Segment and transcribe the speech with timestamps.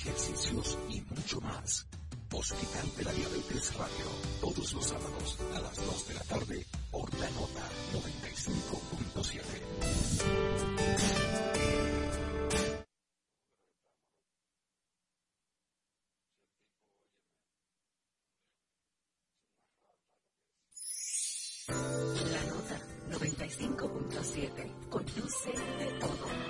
[0.00, 1.86] ejercicios y mucho más.
[2.32, 4.06] Hospital de la Diabetes Radio,
[4.40, 7.60] todos los sábados a las 2 de la tarde por la nota
[7.92, 9.60] 95.7.
[22.30, 22.80] La nota
[23.10, 24.88] 95.7.
[24.88, 26.49] Conduce de todo.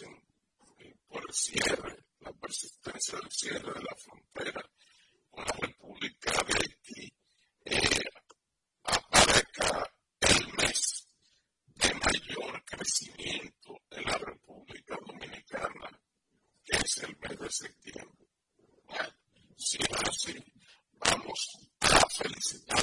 [0.00, 4.62] Eh, por el cierre, la persistencia del cierre de la frontera
[5.30, 7.14] con la República de Haití,
[7.66, 8.00] eh,
[8.84, 11.08] aparezca el mes
[11.66, 16.00] de mayor crecimiento en la República Dominicana,
[16.64, 18.28] que es el mes de septiembre.
[18.84, 19.14] Bueno,
[19.58, 20.44] si es así,
[20.92, 22.81] vamos a felicitar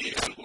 [0.00, 0.40] Bueno,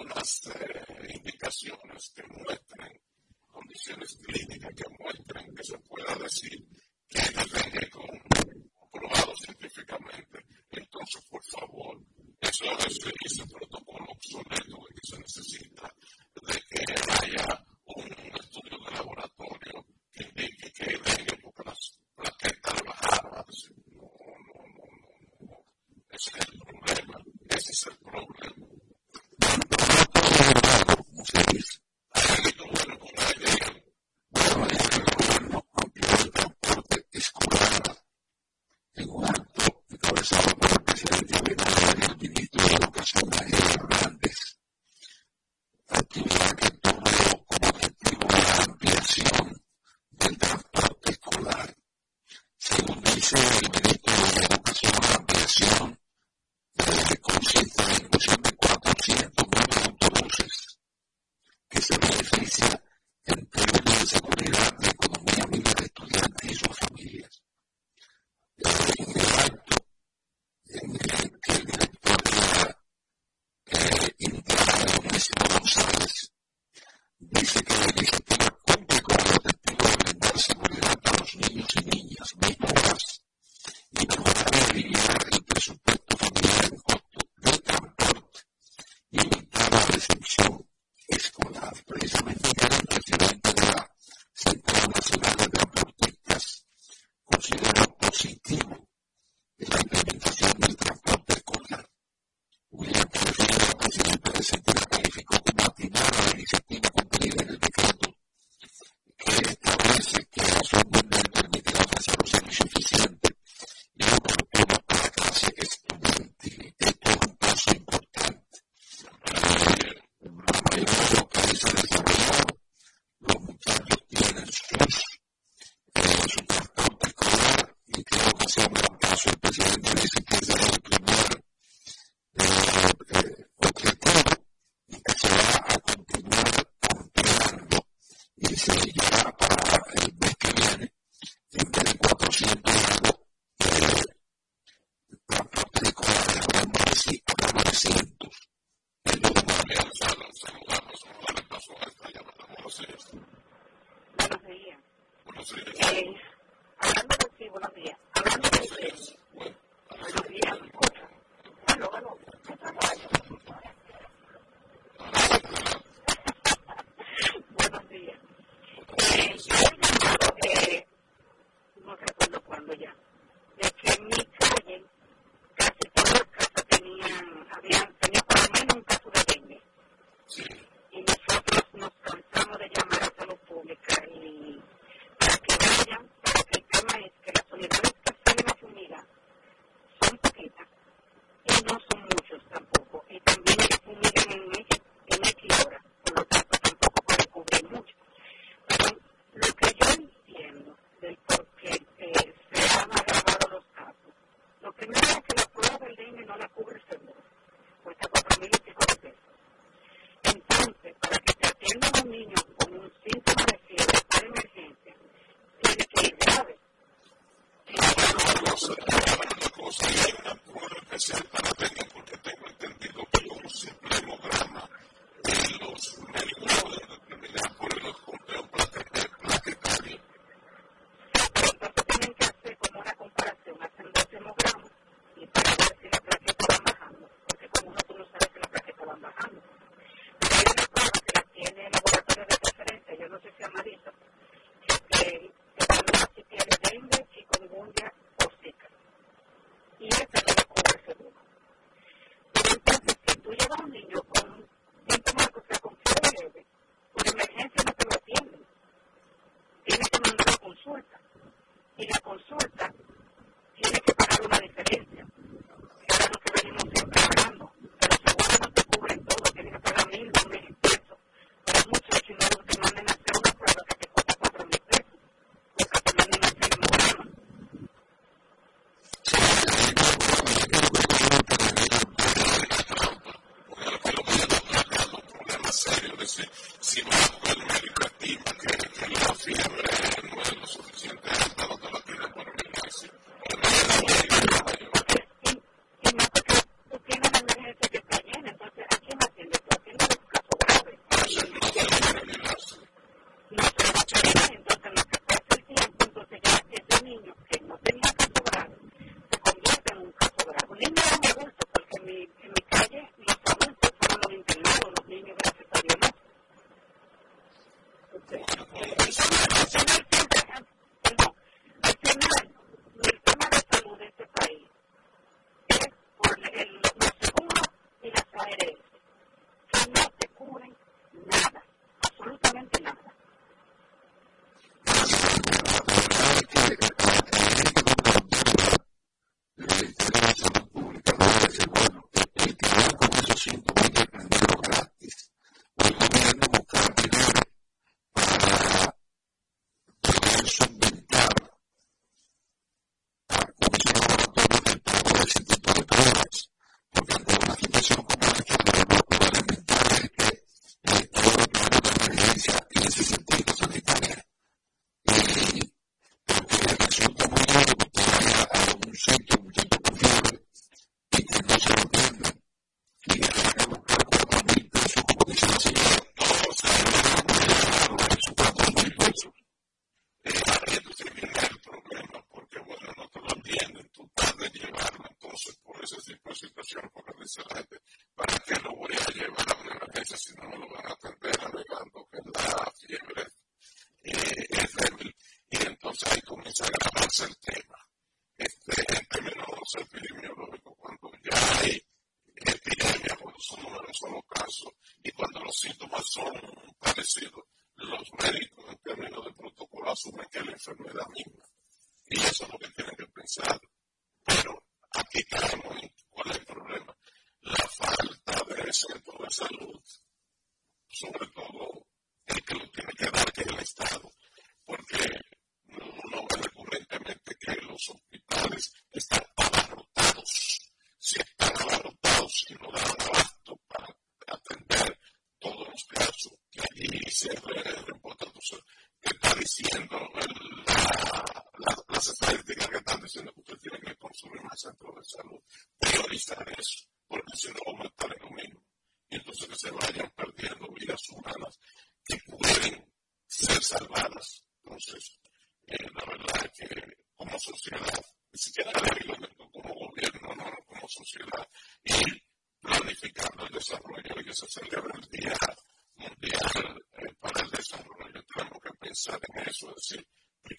[469.36, 469.86] eso, es decir,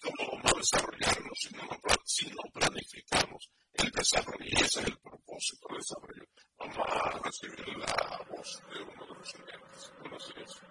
[0.00, 1.32] cómo vamos a desarrollarlo
[2.04, 4.44] si no, planificamos el desarrollo.
[4.44, 6.24] Y ese es el propósito del desarrollo.
[6.58, 9.92] Vamos a recibir la voz de uno de los oyentes.
[10.00, 10.62] Buenos días.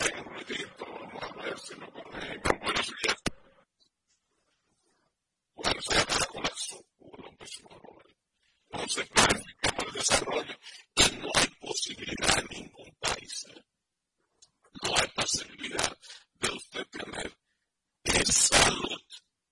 [0.00, 2.58] En un ratito vamos a ver si lo conectan.
[2.60, 3.16] Buenos días.
[5.54, 6.84] Bueno, se llama colapso.
[6.98, 7.38] Hubo un
[8.70, 10.58] Entonces planificamos el desarrollo
[10.96, 13.46] y no hay posibilidad en ningún país.
[13.48, 13.73] ¿eh?
[15.14, 15.98] la facilidad
[16.40, 17.36] de usted tener
[18.32, 19.00] salud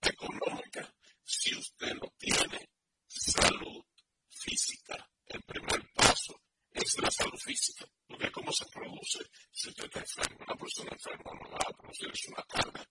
[0.00, 0.94] económica
[1.24, 2.68] si usted no tiene
[3.06, 3.84] salud
[4.28, 5.08] física.
[5.26, 6.40] El primer paso
[6.72, 9.20] es la salud física, porque cómo se produce
[9.50, 10.44] si usted está enfermo.
[10.46, 12.88] Una persona enferma no va a producir una carga.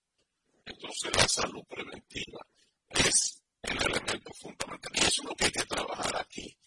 [0.65, 2.45] Entonces la salud preventiva
[2.89, 4.91] es el elemento fundamental.
[4.95, 6.57] Y eso es lo que hay que trabajar aquí.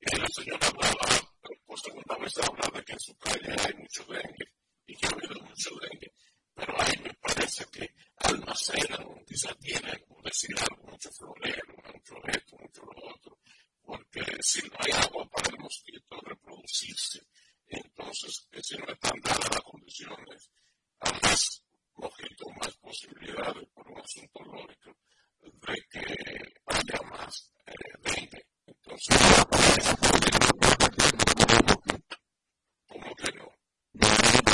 [0.00, 1.32] Y la señora hablaba,
[1.66, 4.59] por segunda vez habla de que en su calle hay mucho dengue
[4.90, 6.12] y que abrieron un museo grande,
[6.54, 12.56] pero ahí me parece que almacenan, quizás tienen un vecindario con mucho florero, mucho esto,
[12.58, 13.38] mucho lo otro,
[13.82, 17.20] porque si no hay agua para el mosquito reproducirse,
[17.66, 20.50] entonces, si no están dadas las condiciones,
[20.98, 21.62] a más
[21.94, 24.96] mosquitos, más posibilidades por un asunto lógico
[25.40, 27.52] de que haya más
[28.02, 28.44] dengue.
[28.66, 29.16] Entonces,
[32.88, 34.49] ¿cómo que no?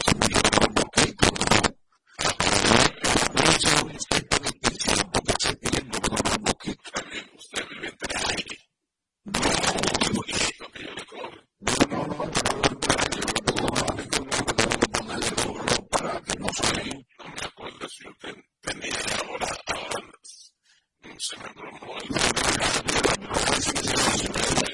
[21.18, 21.57] se me el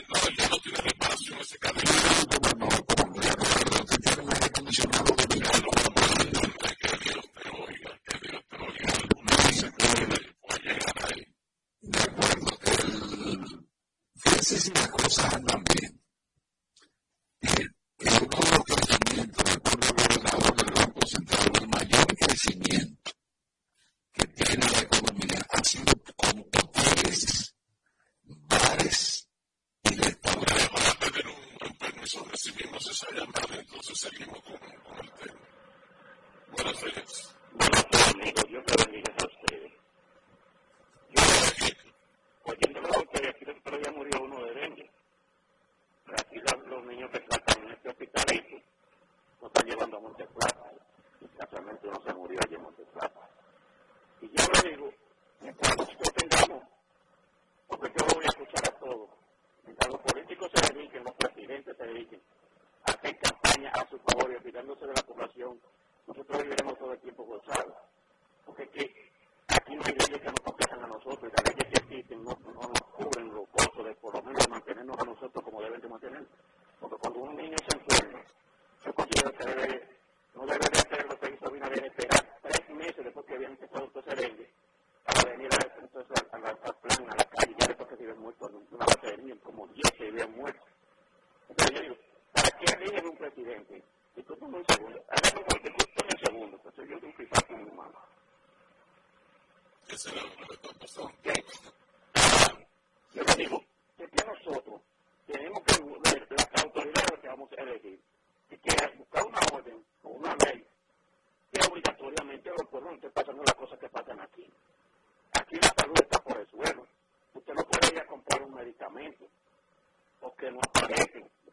[0.09, 1.82] no, no tiene reparación ese carro.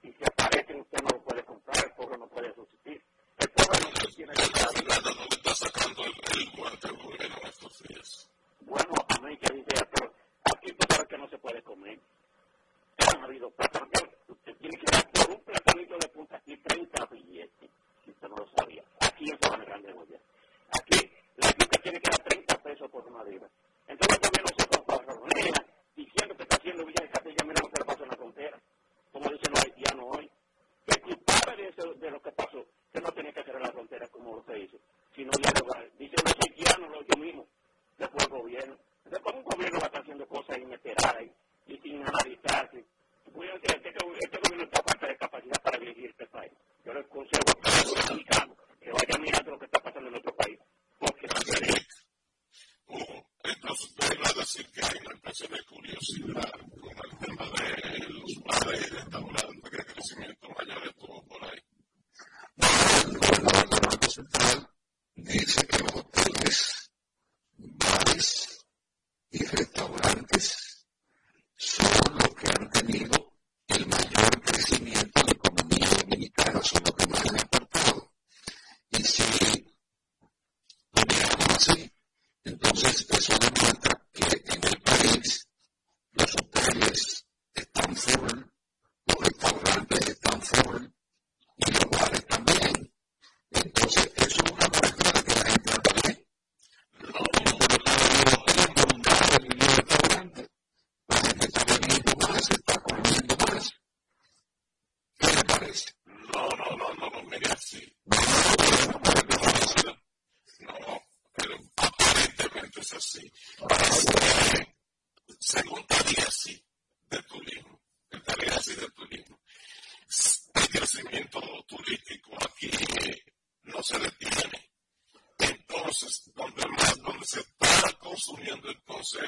[0.03, 1.03] y si aparecen, usted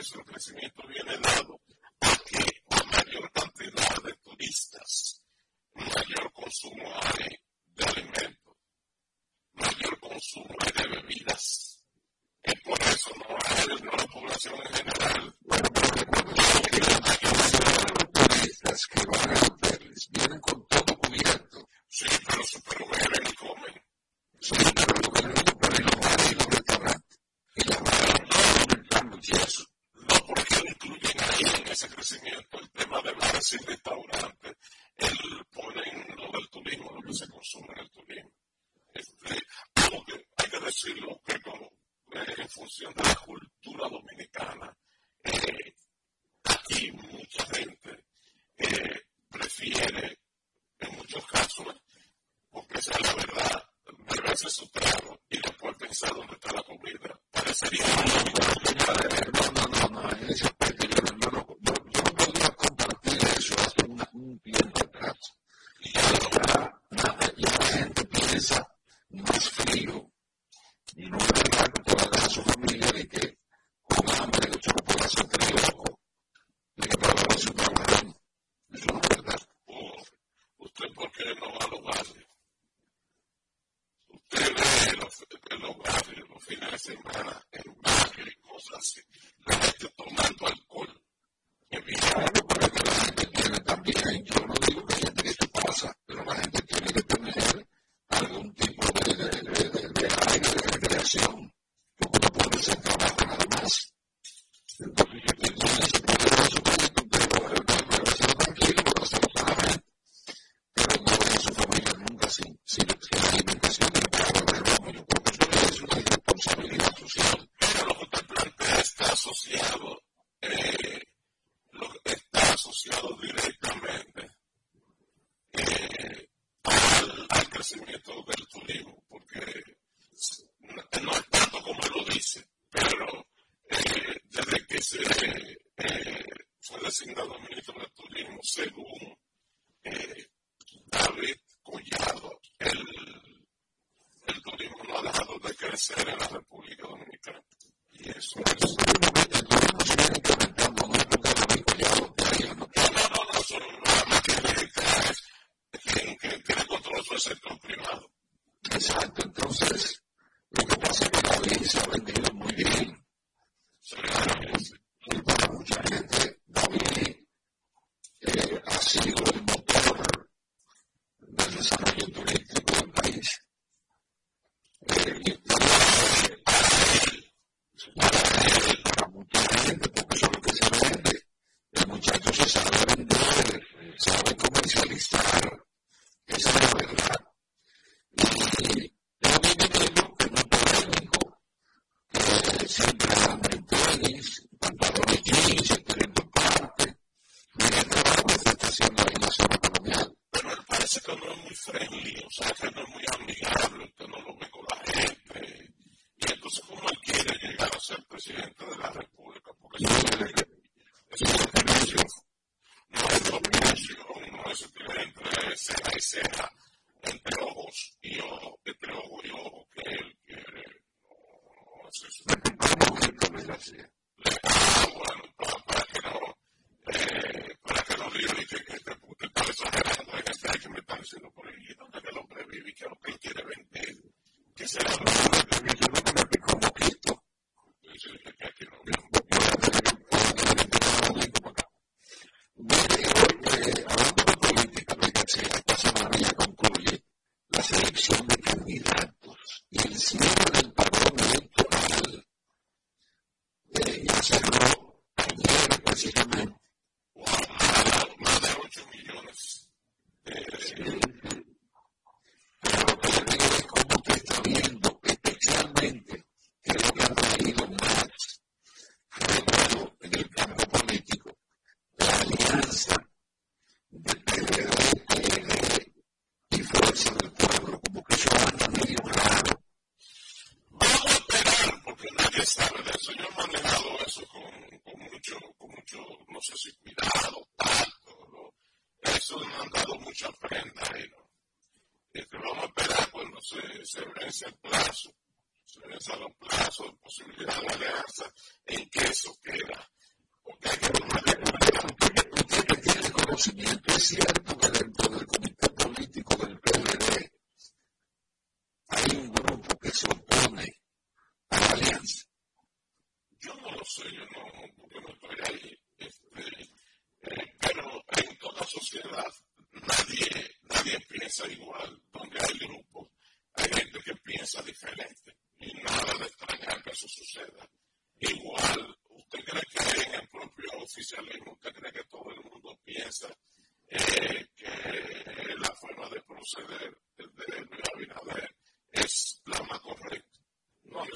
[0.01, 0.70] ですとですね、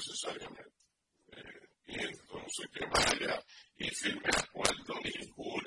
[0.06, 1.86] de la República.
[1.86, 4.94] Entonces, si usted está de acuerdo
[5.34, 5.65] con una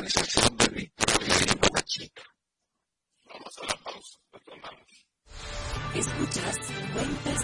[0.00, 2.12] organización de Victoria y
[3.26, 5.06] Vamos a la pausa, retornamos.
[5.94, 6.56] Escuchas
[6.92, 7.40] Cuentas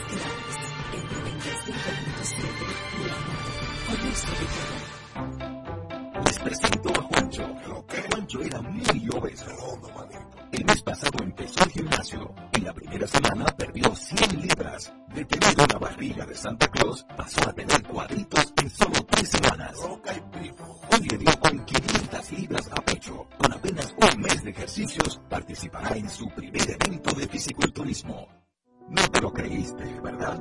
[0.93, 2.41] en 95.7
[3.07, 3.17] La
[3.87, 5.56] Conoce de
[6.47, 7.43] presentó a Juancho.
[8.11, 9.47] Juancho era muy obeso.
[10.53, 12.35] El mes pasado empezó el gimnasio.
[12.53, 14.93] En la primera semana perdió 100 libras.
[15.13, 19.73] De tener una barriga de Santa Claus, pasó a tener cuadritos en solo 3 semanas.
[20.93, 23.27] Hoy le dio con 500 libras a pecho.
[23.39, 28.29] Con apenas un mes de ejercicios, participará en su primer evento de fisiculturismo.
[28.89, 30.41] No te lo creíste, ¿verdad?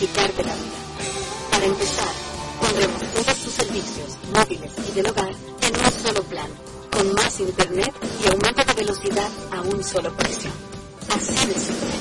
[0.00, 0.80] de la vida.
[1.52, 2.08] Para empezar,
[2.60, 6.48] pondremos todos tus servicios móviles y del hogar en un solo plan,
[6.90, 7.92] con más internet
[8.22, 10.50] y aumento de velocidad a un solo precio.
[11.10, 11.94] Así de simple.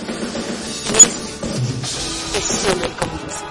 [0.90, 3.46] Y este es solo el comienzo.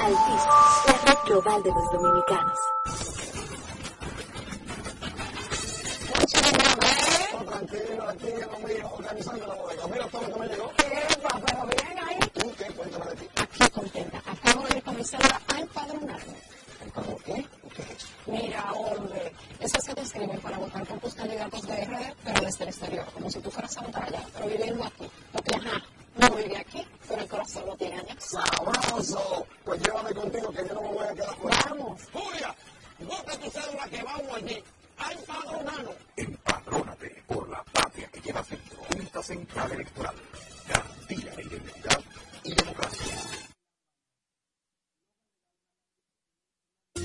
[0.00, 0.44] Altis,
[0.86, 2.58] la red global de los dominicanos.
[7.46, 8.26] tranquilo, aquí
[8.80, 9.86] yo organizando la bodega.
[9.86, 10.72] Mira todo lo que me llegó.
[10.78, 12.07] ¡Epa, pero bien
[12.56, 13.28] ¿qué pueden de ti?
[13.36, 14.22] Aquí contenta.
[14.26, 16.36] Acabo de comenzar a empadronarme.
[16.82, 17.46] ¿Empadronarme qué?
[17.74, 18.08] ¿Qué es eso?
[18.26, 22.64] Mira, hombre, esas que te escriben para votar por tus candidatos de RD, pero desde
[22.64, 25.10] el exterior, como si tú fueras a votar allá, pero viviendo aquí.
[25.32, 25.82] Porque, ajá,
[26.16, 28.16] no viví aquí, pero el corazón lo tiene allá.
[28.18, 29.46] ¡Sabroso!
[29.64, 31.58] Pues llévame contigo que yo no me voy a quedar fuera.
[31.68, 32.00] ¡Vamos!
[32.12, 32.54] ¡Julia!
[33.00, 34.64] ¡Bota tu cédula que vamos allí!
[34.98, 35.12] ¡A!
[36.16, 38.78] Empadrónate por la patria que lleva dentro.
[38.92, 40.14] Junta Central Electoral.
[40.66, 42.00] Garantía de identidad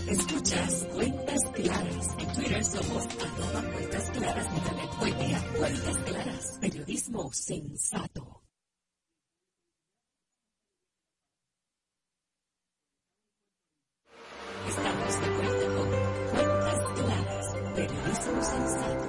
[0.07, 2.07] Escuchas Cuentas Claras.
[2.17, 4.47] En Twitter somos arroba Cuentas Claras.
[5.01, 6.57] Hoy día, Cuentas Claras.
[6.61, 8.43] Periodismo sensato.
[14.69, 15.89] Estamos de vuelta con
[16.31, 17.45] Cuentas Claras.
[17.75, 19.02] Periodismo sensato.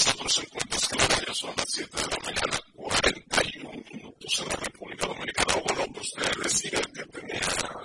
[0.00, 5.06] nosotros en cuentas claras son las 7 de la mañana, 41 minutos en la República
[5.06, 5.54] Dominicana.
[5.66, 7.40] Bueno, usted decía que tenía,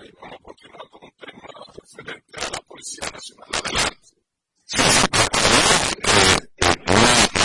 [0.06, 3.50] y vamos a continuar con un tema referente a la Policía Nacional.
[3.52, 4.08] Adelante.
[4.76, 4.96] Eh,
[6.58, 7.45] eh, eh,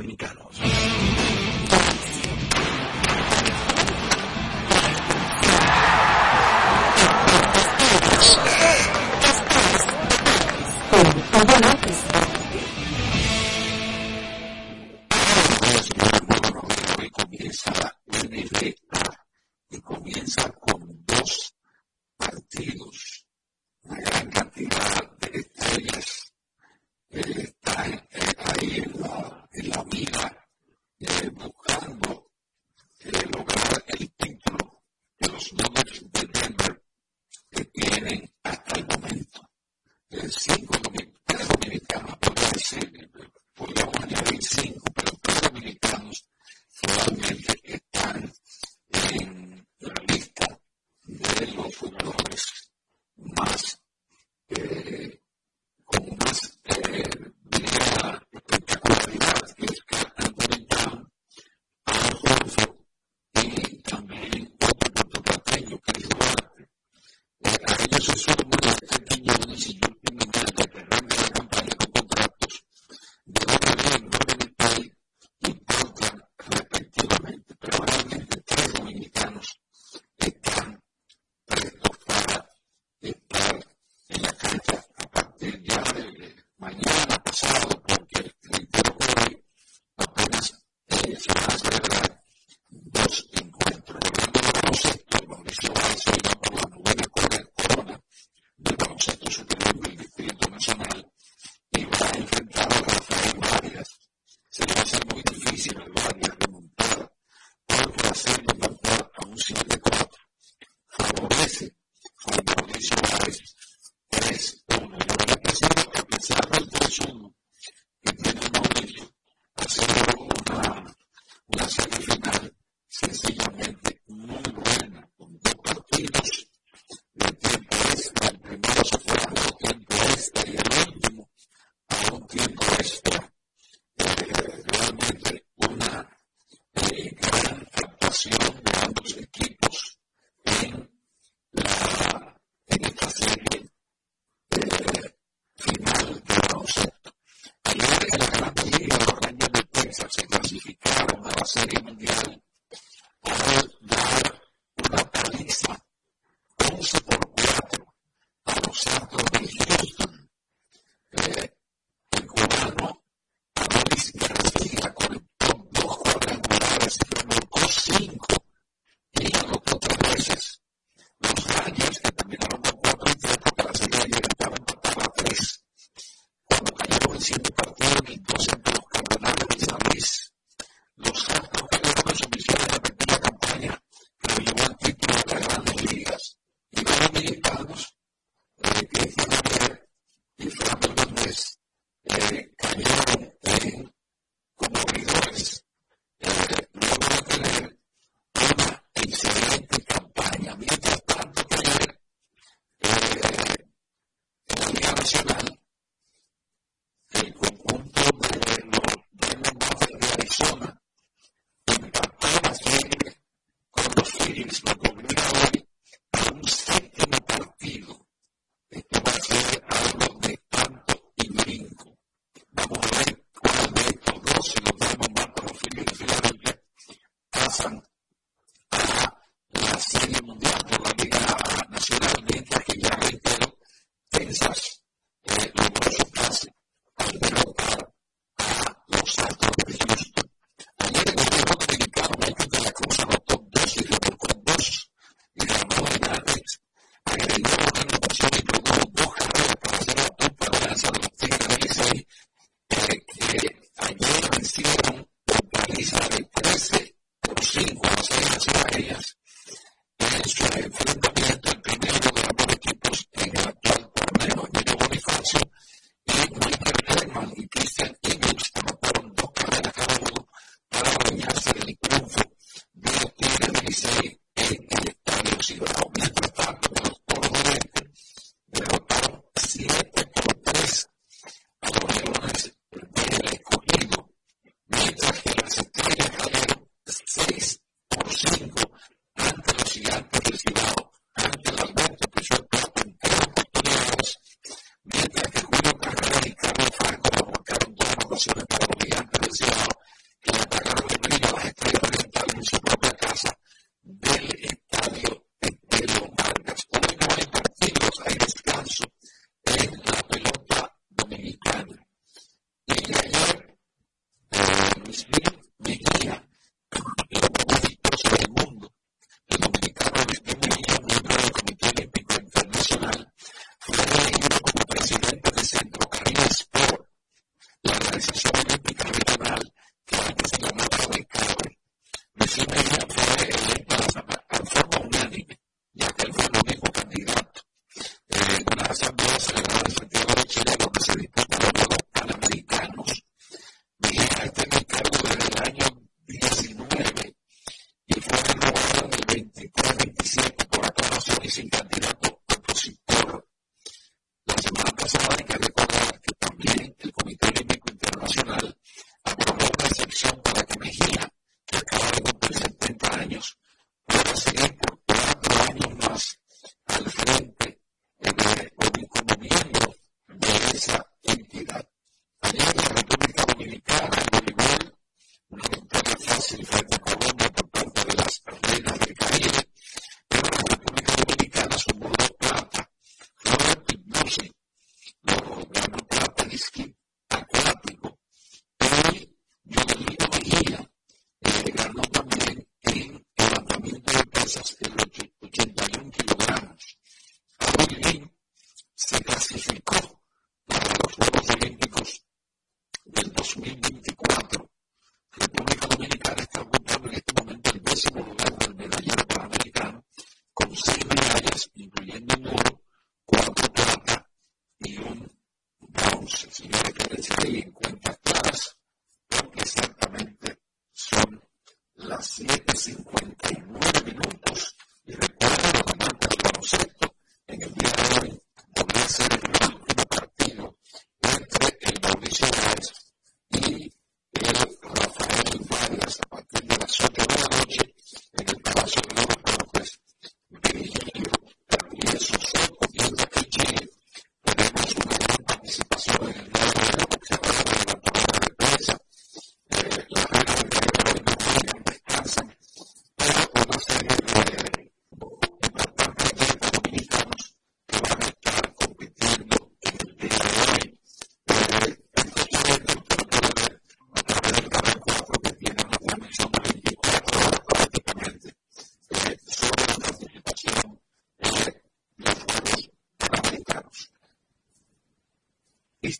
[0.00, 0.59] dominicanos.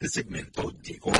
[0.02, 1.19] Este segmento llegó.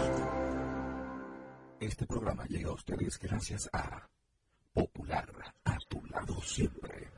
[1.81, 4.07] Este programa llega a ustedes gracias a
[4.71, 5.25] Popular,
[5.65, 7.09] a tu lado siempre.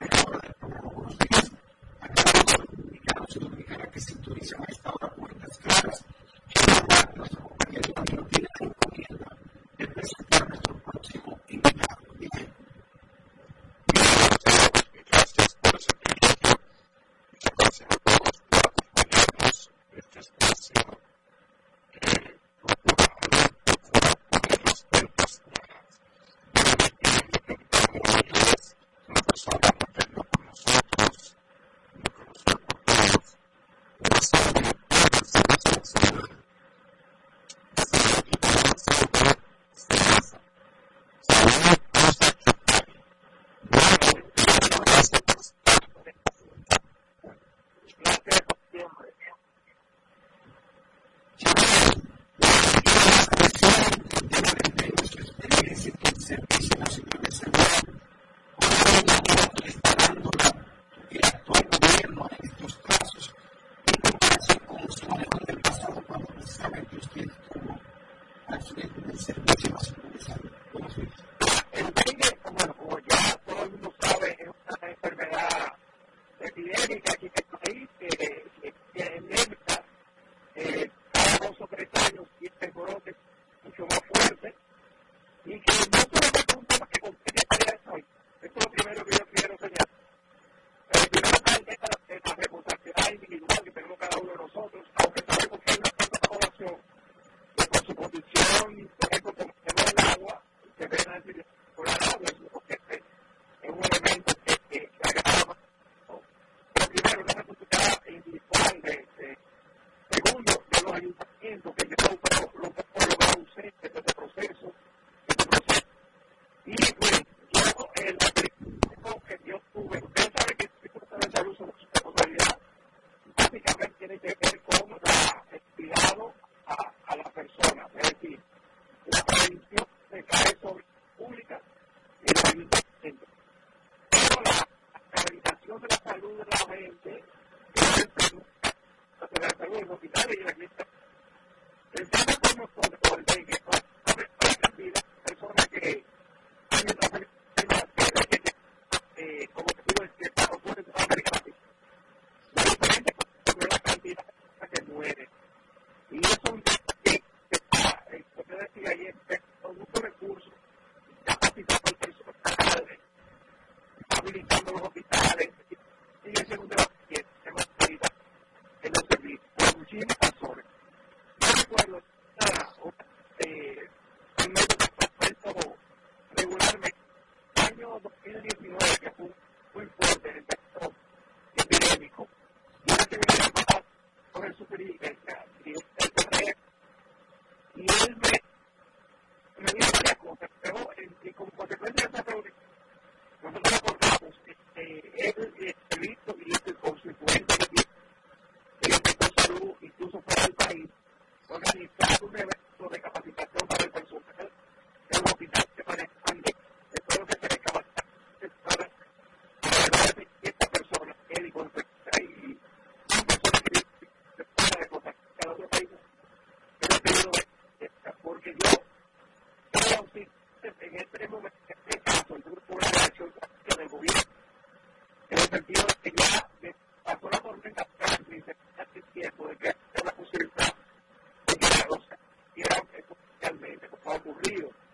[234.12, 234.89] síntomas de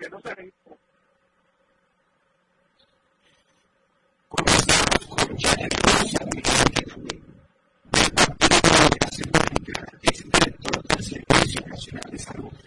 [0.00, 0.52] porque no se.
[4.28, 5.68] Comenzamos con ya la
[8.14, 9.98] Partido de la Liberación Dominicana,
[10.32, 12.59] director del Servicio Nacional de Salud.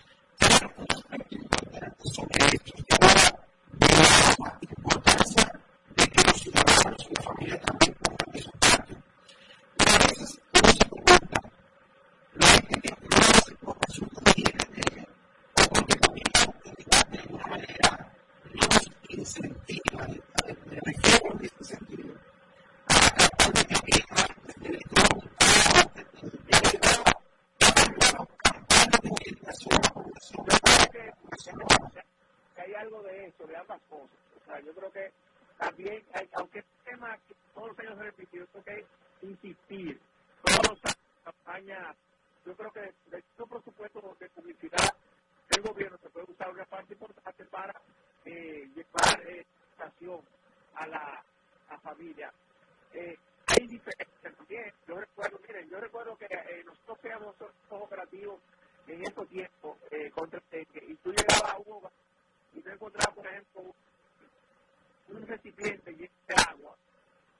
[65.56, 66.76] cliente y ese agua,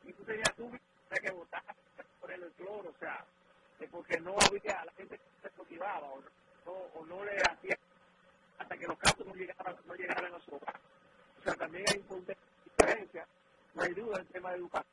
[0.04, 0.72] y tú tenías tú
[1.10, 1.64] que botar
[2.20, 3.26] por el cloro, o sea,
[3.92, 6.22] porque no había, la gente se motivaba o
[6.66, 7.78] no, o no le hacía
[8.58, 10.80] hasta que los casos no llegaran, no llegaran a su hogar.
[11.40, 12.34] O sea, también hay una
[12.66, 13.28] diferencia,
[13.74, 14.93] no hay duda en el tema de educación.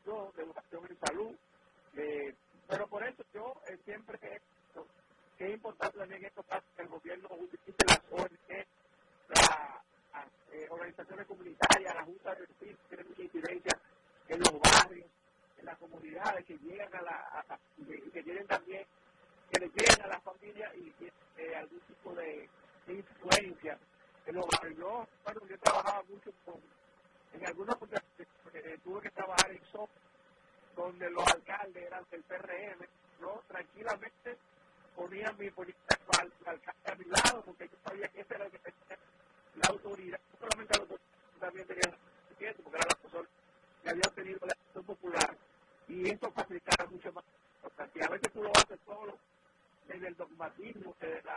[50.56, 51.29] 你那个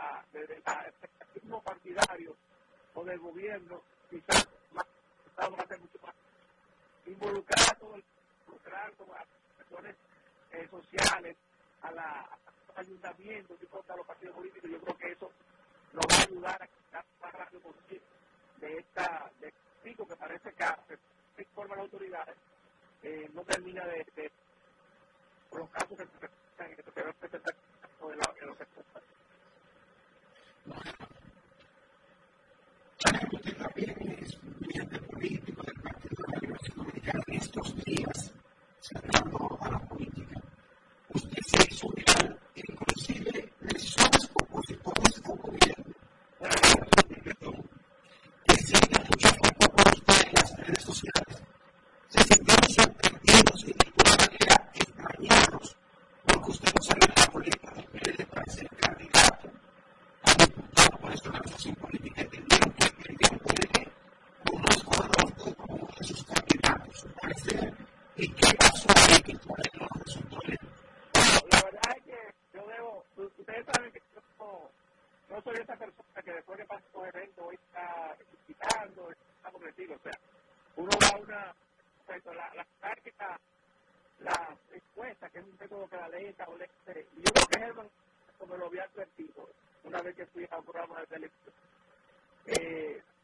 [86.94, 87.90] Eh, yo creo que Germán,
[88.38, 89.48] como lo había advertido
[89.82, 91.54] una vez que fui a un programa de televisión,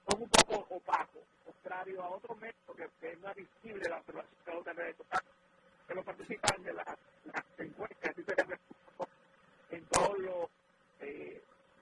[0.08, 4.50] son un poco opacos, contrario a otros métodos que, es más visible la observación que
[4.50, 5.32] otra redes sociales,
[5.86, 6.86] que los participantes de las,
[7.24, 10.50] las encuestas, así se en todos los,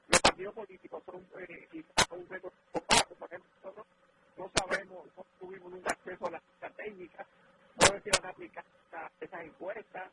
[0.09, 3.87] los partidos políticos, son eh, un método opaco, por ejemplo, nosotros
[4.37, 6.43] no sabemos, no tuvimos nunca acceso a las
[6.77, 7.27] técnicas,
[7.81, 8.65] no decían aplicar
[9.21, 10.11] esas encuestas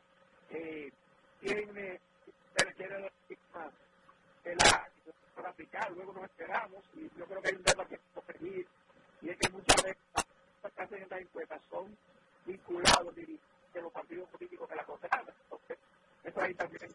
[1.40, 2.00] tiene,
[2.76, 3.10] tiene
[4.54, 4.90] la,
[5.34, 8.66] para aplicar, luego nos esperamos y yo creo que hay un tema que corregir
[9.22, 10.02] y es que muchas veces
[10.62, 11.96] las que hacen estas encuestas son
[12.44, 15.34] vinculados de los partidos políticos que la contratan.
[15.42, 15.78] Entonces,
[16.24, 16.90] eso ahí también es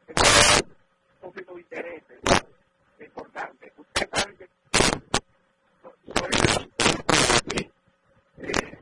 [0.64, 2.20] un conflicto de intereses
[3.00, 3.74] importante.
[3.78, 4.50] Ustedes saben que
[6.18, 7.72] soy,
[8.38, 8.80] eh,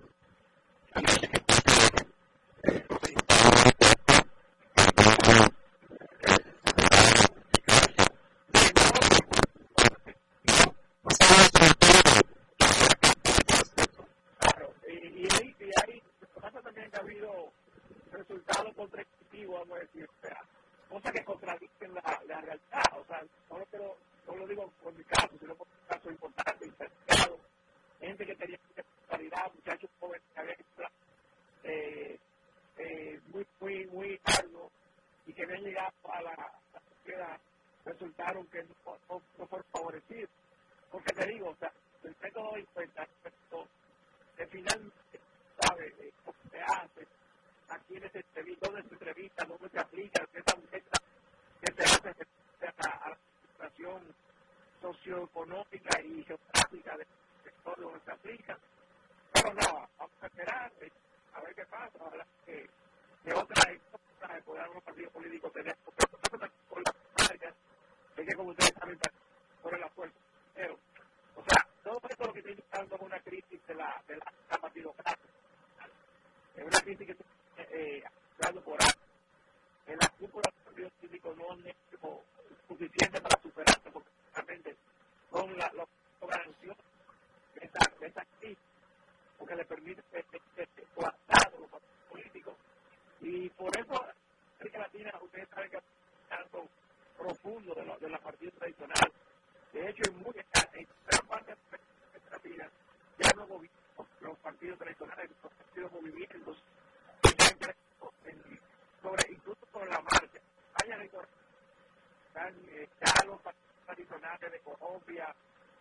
[114.38, 115.35] de Colombia,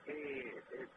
[0.06, 0.88] eh, eh,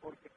[0.00, 0.30] porque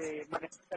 [0.00, 0.69] de manejar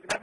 [0.02, 0.23] Gracias.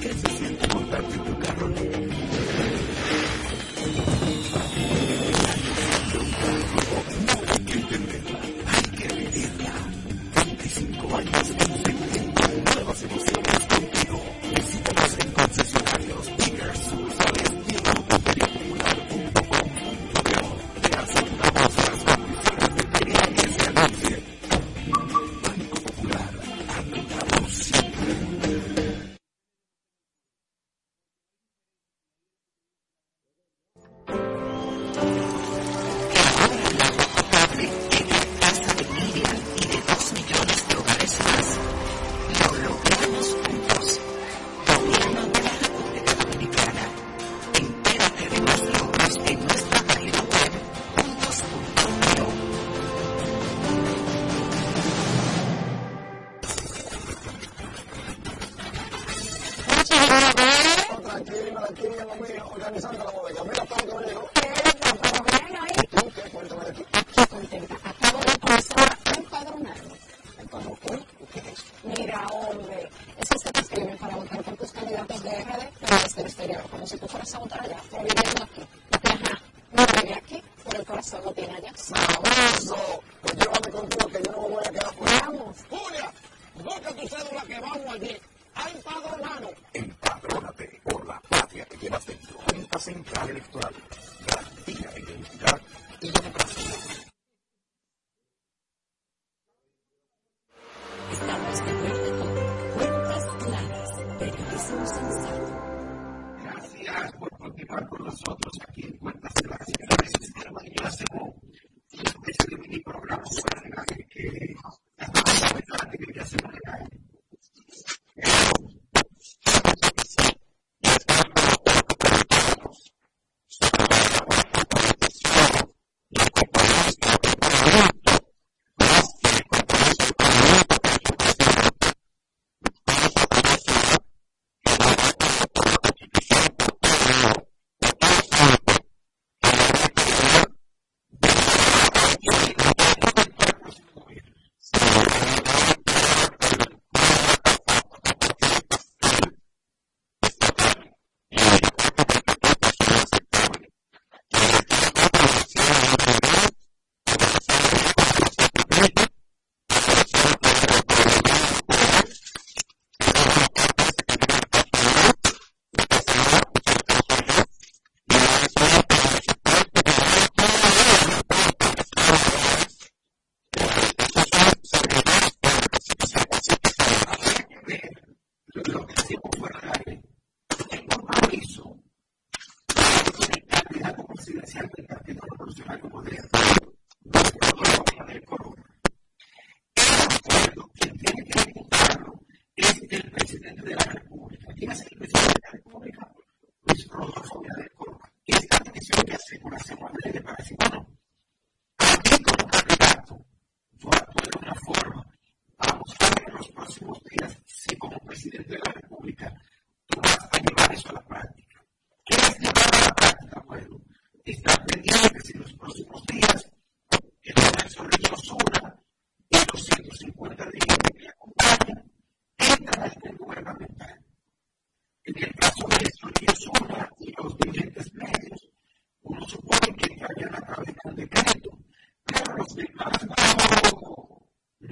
[0.00, 2.77] que se siente to the carro.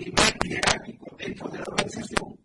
[0.07, 2.36] clima jerárquico dentro de la organización.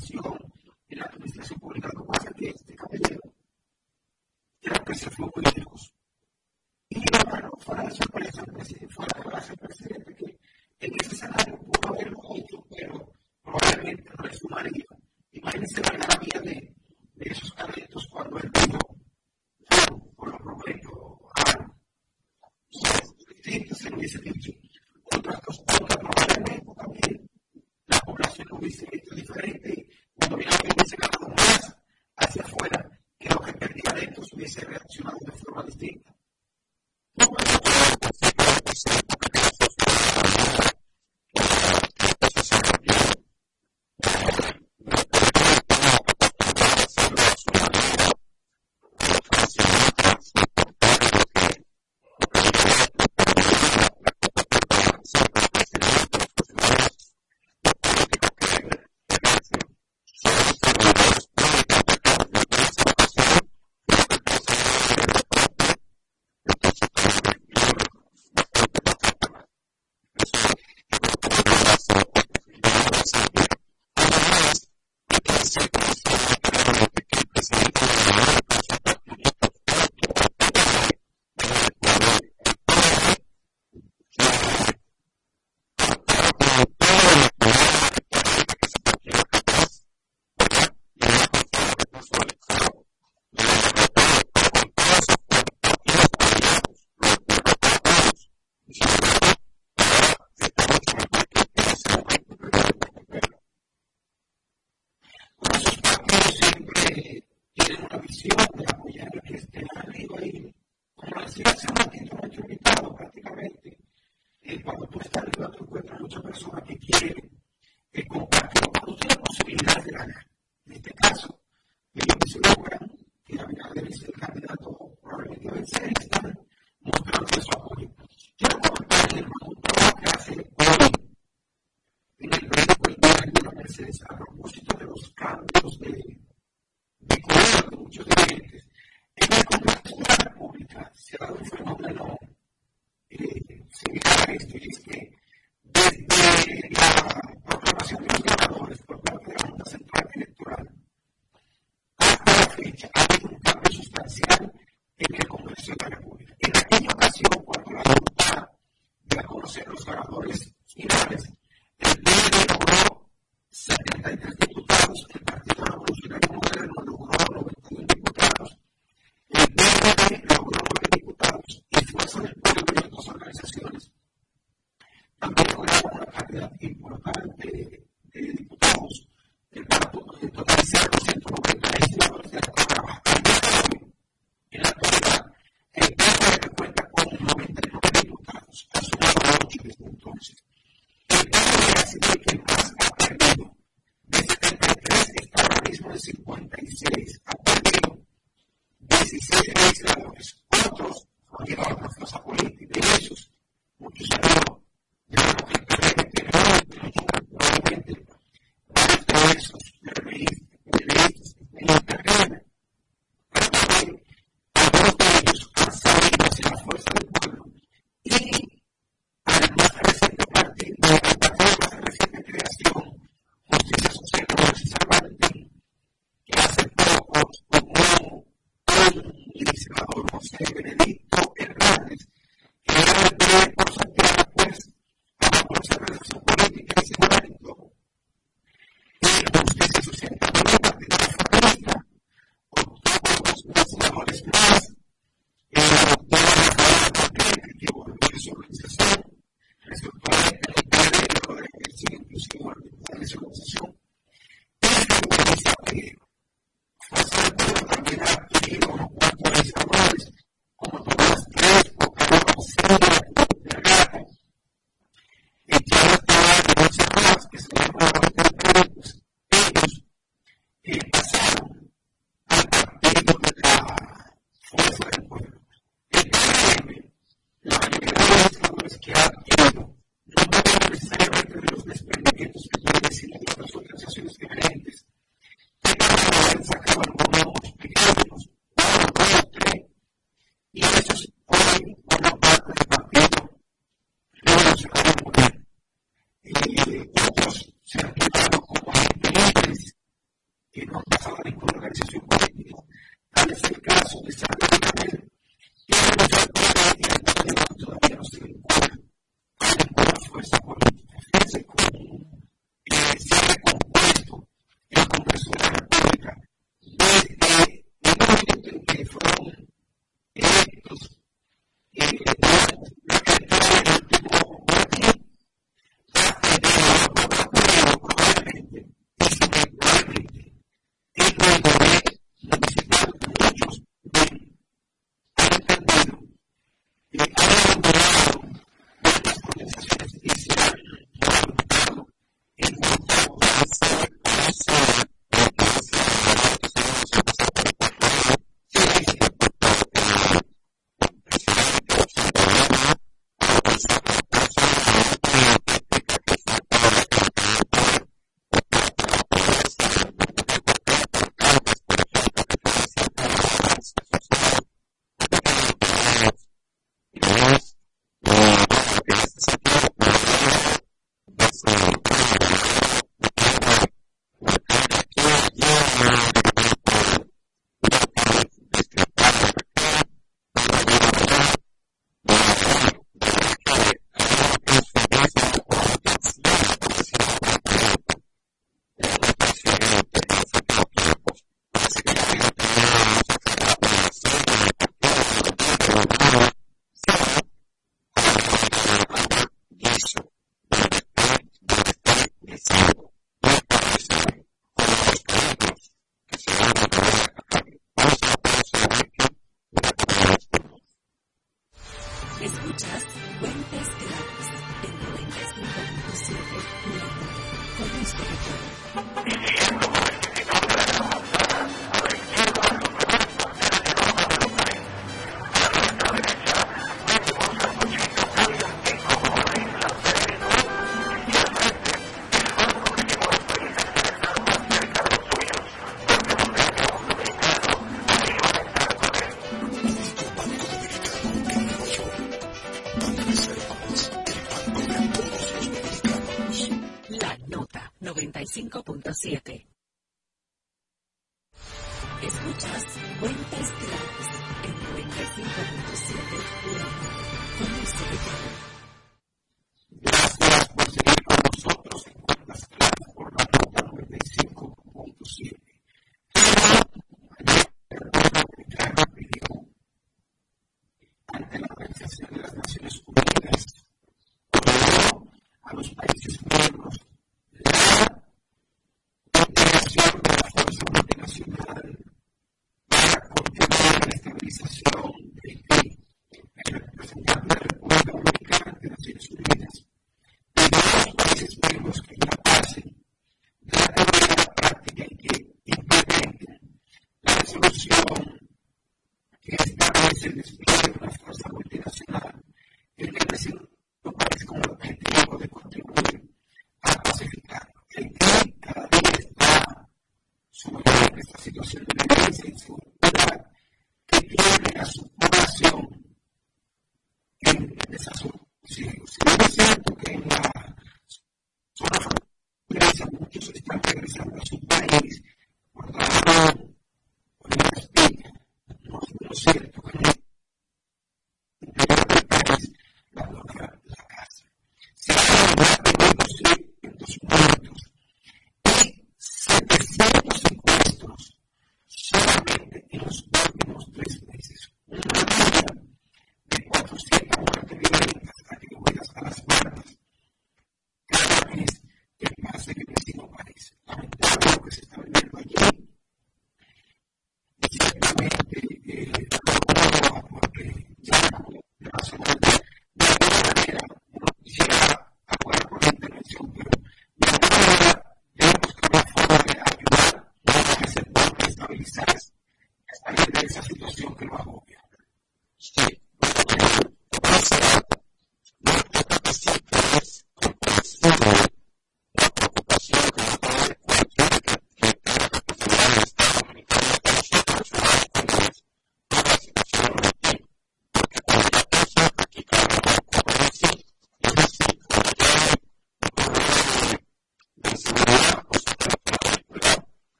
[0.00, 0.43] De,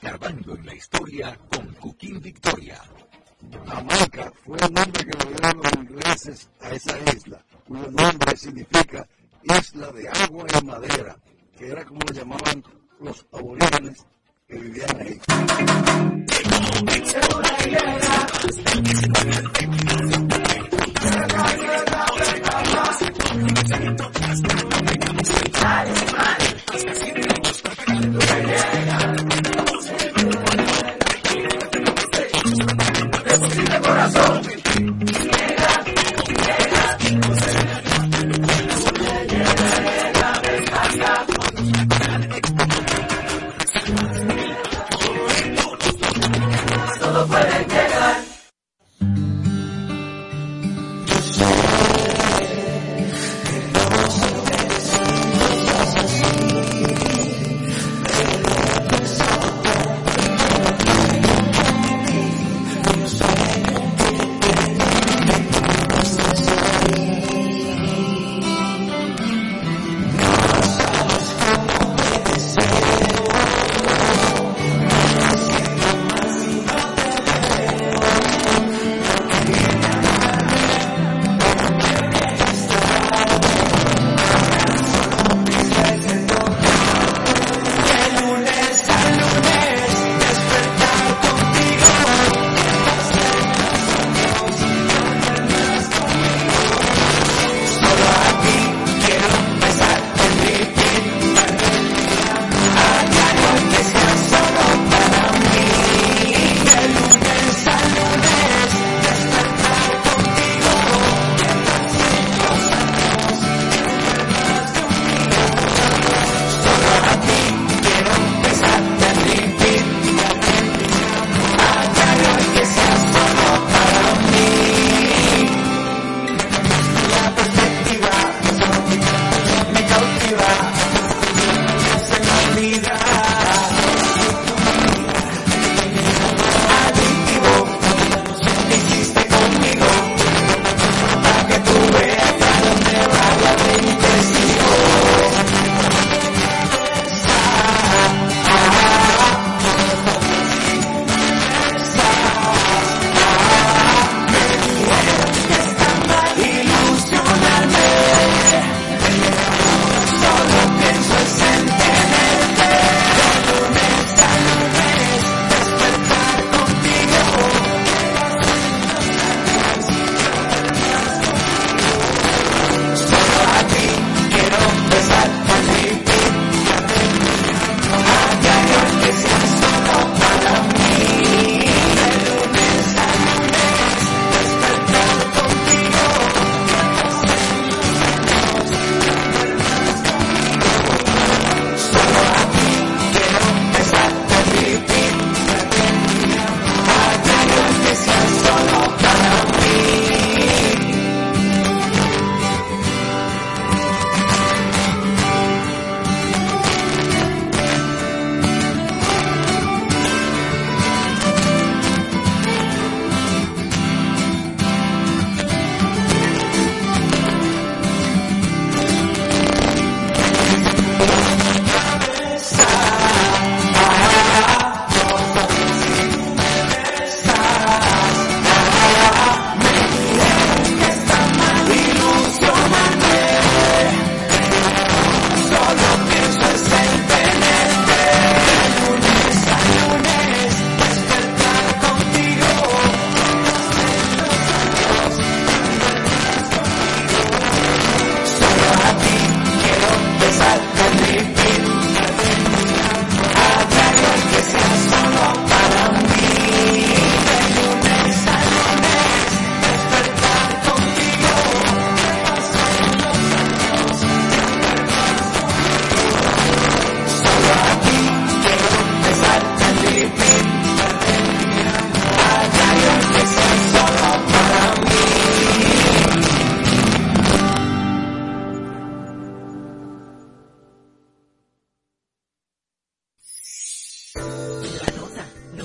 [0.00, 2.80] Escarbando en la historia con Coquín Victoria.
[3.66, 4.78] Jamaica fue un
[47.00, 47.77] todo puede